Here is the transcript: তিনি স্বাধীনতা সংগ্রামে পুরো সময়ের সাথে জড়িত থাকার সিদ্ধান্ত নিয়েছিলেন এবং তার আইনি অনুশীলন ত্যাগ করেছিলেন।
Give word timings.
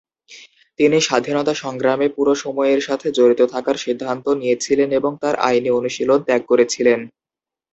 তিনি 0.79 0.97
স্বাধীনতা 1.01 1.53
সংগ্রামে 1.63 2.07
পুরো 2.09 2.33
সময়ের 2.35 2.79
সাথে 2.87 3.07
জড়িত 3.17 3.41
থাকার 3.53 3.77
সিদ্ধান্ত 3.77 4.25
নিয়েছিলেন 4.39 4.89
এবং 4.99 5.11
তার 5.21 5.35
আইনি 5.47 5.69
অনুশীলন 5.71 6.19
ত্যাগ 6.23 6.41
করেছিলেন। 6.45 6.99